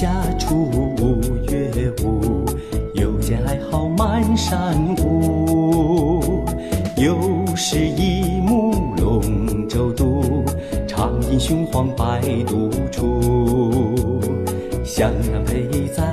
[0.00, 0.08] 夏
[0.38, 1.18] 初五
[1.50, 2.44] 月五，
[2.94, 6.46] 又见艾蒿满山谷。
[6.96, 7.18] 又
[7.56, 10.44] 是一幕龙舟渡，
[10.86, 14.22] 长吟雄黄白杜出。
[14.84, 16.04] 湘南北在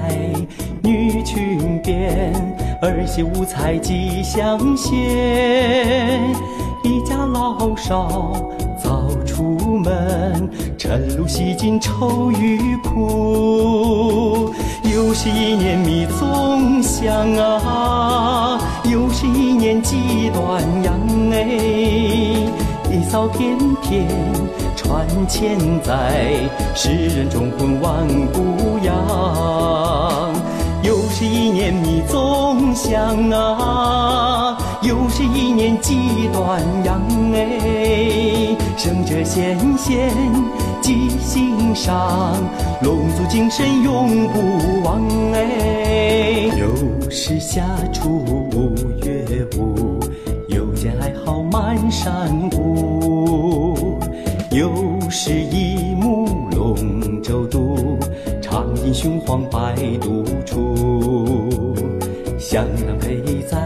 [0.82, 2.34] 女裙边，
[2.82, 6.24] 儿媳五彩吉祥线。
[6.84, 8.34] 一家老少
[8.84, 13.25] 早出门，晨露洗尽愁与苦。
[15.16, 21.00] 又是一年蜜粽香啊，又是一年祭端阳
[21.32, 21.40] 哎，
[22.92, 24.06] 一扫翩翩
[24.76, 28.94] 传千载，世人忠魂万古扬。
[30.84, 37.02] 又是一年蜜粽香啊，又是一年祭端阳
[37.34, 40.12] 哎，生者贤贤
[40.82, 41.15] 记心
[41.86, 42.34] 上，
[42.82, 45.00] 龙族精神永不忘
[45.34, 46.50] 哎。
[46.58, 48.10] 又是夏初
[48.56, 49.24] 五月
[49.56, 50.00] 五，
[50.48, 54.00] 又见艾蒿满山谷，
[54.50, 58.00] 又是一幕龙舟渡，
[58.42, 61.46] 长吟雄黄白杜出。
[62.40, 63.60] 湘南北在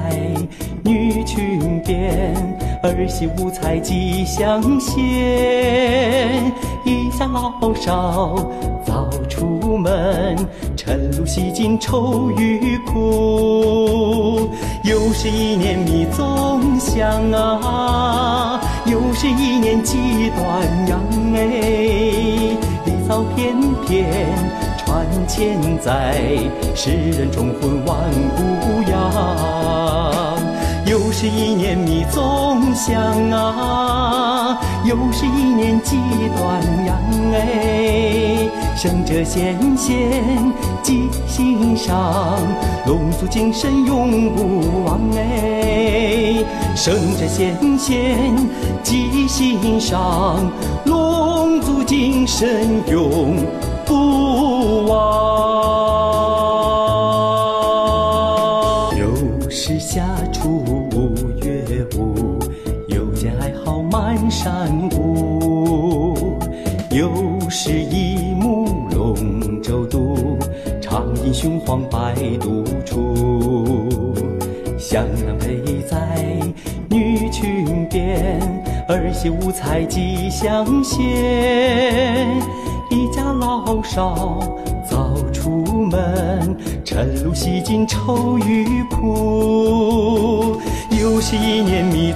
[0.84, 2.36] 女裙边，
[2.84, 6.39] 儿媳五彩吉祥线。
[7.20, 8.34] 一家老少
[8.86, 10.38] 早出门，
[10.78, 14.50] 晨露洗尽愁与苦。
[14.86, 19.98] 又是一年米粽香啊，又是一年祭
[20.30, 20.98] 端阳
[21.36, 21.42] 哎，
[22.86, 23.54] 一扫翩
[23.86, 24.08] 翩
[24.78, 26.16] 传千载，
[26.74, 27.98] 世人忠魂万
[28.38, 30.49] 古扬。
[30.90, 35.96] 又是一年米粽香啊，又是一年祭
[36.36, 36.98] 端阳
[37.32, 40.52] 哎，生者先贤
[40.82, 42.40] 记心上，
[42.88, 46.44] 龙族精神永不忘哎，
[46.76, 48.36] 生者先贤
[48.82, 50.40] 记心上，
[50.86, 53.36] 龙族精神永
[64.00, 66.16] 满山谷。
[66.90, 67.12] 又
[67.50, 70.38] 是一幕龙舟渡，
[70.80, 74.16] 长吟雄黄白杜出。
[74.78, 76.18] 湘南北在
[76.90, 78.40] 女裙边，
[78.88, 82.26] 儿媳五彩吉祥线。
[82.90, 84.40] 一家老少
[84.90, 90.58] 早出门，晨露洗尽愁与苦。
[90.90, 92.14] 又是一年米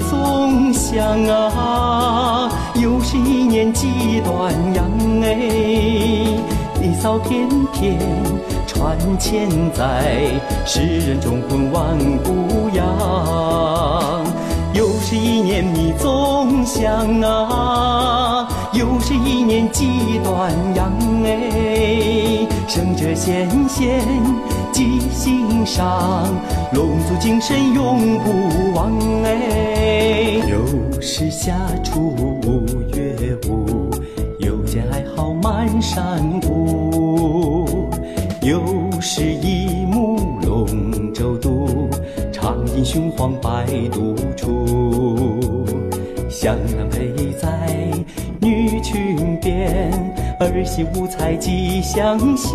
[0.93, 4.85] 香啊，又是一年祭端阳
[5.23, 5.33] 哎，
[6.79, 7.97] 一扫翩翩
[8.67, 12.85] 传千载，世人忠魂万古扬。
[14.75, 20.93] 又是一年蜜粽香啊，又是一年祭端阳
[21.25, 23.99] 哎，生者贤贤
[24.71, 24.99] 记
[25.65, 26.27] 上，
[26.73, 28.91] 龙族精神永不忘
[29.23, 30.41] 哎。
[30.49, 31.53] 又是夏
[31.83, 32.65] 初五
[32.95, 33.89] 月五，
[34.39, 37.89] 又见艾蒿满山谷。
[38.41, 38.61] 又
[38.99, 41.89] 是一幕龙舟渡，
[42.31, 45.62] 长吟雄黄白杜出。
[46.43, 47.47] 湘南北在
[48.41, 49.93] 女裙边，
[50.41, 52.51] 儿媳五彩吉祥线。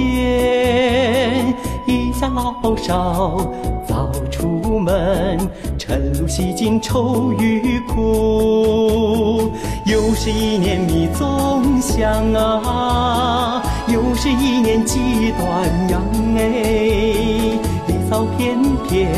[1.87, 3.51] 一家老少
[3.87, 5.39] 早出门，
[5.79, 9.51] 晨露洗尽愁与苦。
[9.87, 16.03] 又是一年米粽香啊，又是一年祭端阳
[16.37, 16.43] 哎，
[17.89, 19.09] 一扫翩翩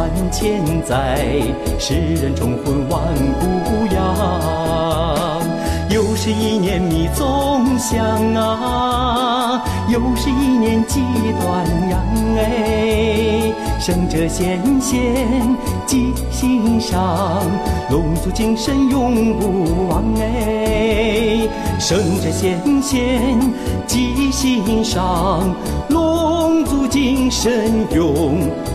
[0.00, 1.20] 传千载，
[1.78, 3.02] 世人忠魂万
[3.38, 5.42] 古扬。
[5.90, 11.02] 又是一年米粽香啊，又是一年祭
[11.38, 12.00] 端阳
[12.38, 15.54] 哎，生者先贤
[15.84, 17.42] 记心上，
[17.90, 21.46] 龙族精神永不忘哎，
[21.78, 23.38] 生者先贤
[23.86, 25.54] 记心上，
[25.90, 28.69] 龙族精神永不忘。